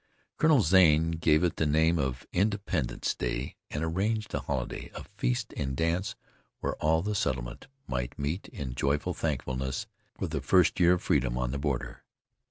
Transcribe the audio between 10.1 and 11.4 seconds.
for the first year of freedom